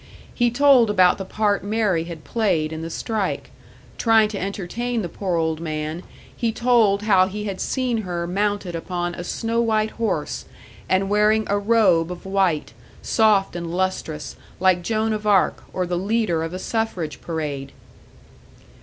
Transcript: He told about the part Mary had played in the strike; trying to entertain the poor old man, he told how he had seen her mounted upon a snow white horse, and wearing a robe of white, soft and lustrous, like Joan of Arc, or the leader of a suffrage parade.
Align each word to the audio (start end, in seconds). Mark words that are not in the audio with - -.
He 0.33 0.49
told 0.49 0.89
about 0.89 1.19
the 1.19 1.25
part 1.25 1.63
Mary 1.63 2.05
had 2.05 2.23
played 2.23 2.73
in 2.73 2.81
the 2.81 2.89
strike; 2.89 3.51
trying 3.99 4.29
to 4.29 4.39
entertain 4.39 5.03
the 5.03 5.07
poor 5.09 5.35
old 5.35 5.59
man, 5.59 6.01
he 6.35 6.51
told 6.51 7.03
how 7.03 7.27
he 7.27 7.43
had 7.43 7.61
seen 7.61 7.99
her 7.99 8.25
mounted 8.25 8.73
upon 8.75 9.13
a 9.13 9.23
snow 9.23 9.61
white 9.61 9.91
horse, 9.91 10.45
and 10.89 11.07
wearing 11.07 11.45
a 11.47 11.59
robe 11.59 12.11
of 12.11 12.25
white, 12.25 12.73
soft 13.03 13.55
and 13.55 13.71
lustrous, 13.77 14.35
like 14.59 14.81
Joan 14.81 15.13
of 15.13 15.27
Arc, 15.27 15.65
or 15.71 15.85
the 15.85 15.99
leader 15.99 16.41
of 16.41 16.51
a 16.51 16.57
suffrage 16.57 17.21
parade. 17.21 17.71